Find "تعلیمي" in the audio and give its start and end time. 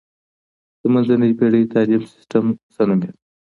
1.73-2.07